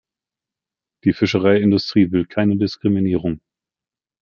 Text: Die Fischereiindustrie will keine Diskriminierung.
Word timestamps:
Die 1.03 1.13
Fischereiindustrie 1.13 2.11
will 2.11 2.25
keine 2.25 2.57
Diskriminierung. 2.57 3.39